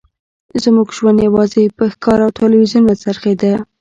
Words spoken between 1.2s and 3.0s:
یوازې په ښکار او تلویزیون